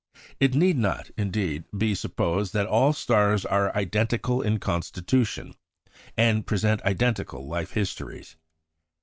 [0.39, 5.53] It need not, indeed, be supposed that all stars are identical in constitution,
[6.17, 8.35] and present identical life histories.